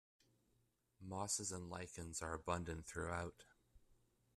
Mosses 0.99 1.51
and 1.51 1.69
lichens 1.69 2.23
are 2.23 2.33
abundant 2.33 2.87
throughout. 2.87 3.43